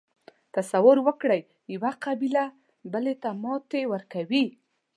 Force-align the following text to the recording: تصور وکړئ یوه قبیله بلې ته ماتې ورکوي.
تصور 0.55 0.97
وکړئ 1.07 1.41
یوه 1.73 1.91
قبیله 2.05 2.45
بلې 2.91 3.15
ته 3.21 3.29
ماتې 3.43 3.81
ورکوي. 3.93 4.45